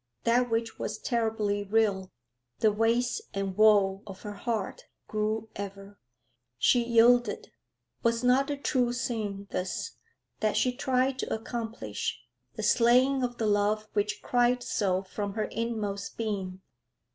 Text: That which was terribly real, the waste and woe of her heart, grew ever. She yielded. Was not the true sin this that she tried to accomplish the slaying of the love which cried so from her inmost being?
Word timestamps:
That 0.23 0.49
which 0.49 0.79
was 0.79 0.97
terribly 0.97 1.63
real, 1.63 2.11
the 2.57 2.71
waste 2.71 3.21
and 3.35 3.55
woe 3.55 4.01
of 4.07 4.23
her 4.23 4.33
heart, 4.33 4.87
grew 5.07 5.49
ever. 5.55 5.99
She 6.57 6.83
yielded. 6.83 7.51
Was 8.01 8.23
not 8.23 8.47
the 8.47 8.57
true 8.57 8.93
sin 8.93 9.45
this 9.51 9.91
that 10.39 10.57
she 10.57 10.75
tried 10.75 11.19
to 11.19 11.31
accomplish 11.31 12.19
the 12.55 12.63
slaying 12.63 13.21
of 13.21 13.37
the 13.37 13.45
love 13.45 13.89
which 13.93 14.23
cried 14.23 14.63
so 14.63 15.03
from 15.03 15.33
her 15.33 15.45
inmost 15.45 16.17
being? 16.17 16.61